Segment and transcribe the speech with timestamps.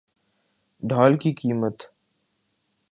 [0.83, 1.77] ڈھال کی قیمت